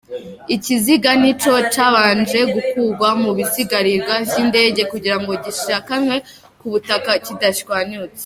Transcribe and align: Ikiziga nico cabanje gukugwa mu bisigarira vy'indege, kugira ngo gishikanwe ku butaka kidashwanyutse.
Ikiziga 0.55 1.11
nico 1.21 1.53
cabanje 1.73 2.39
gukugwa 2.53 3.09
mu 3.21 3.31
bisigarira 3.37 4.13
vy'indege, 4.29 4.81
kugira 4.91 5.17
ngo 5.21 5.31
gishikanwe 5.43 6.15
ku 6.59 6.65
butaka 6.73 7.11
kidashwanyutse. 7.27 8.19